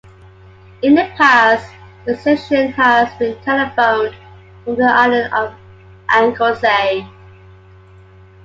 [0.81, 1.71] In the past,
[2.07, 4.15] the station has been telephoned
[4.63, 5.53] from the island of
[6.09, 7.07] Anglesey.